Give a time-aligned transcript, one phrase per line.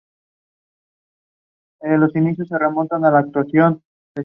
[1.81, 3.83] El animal es amarillento con manchas blancas.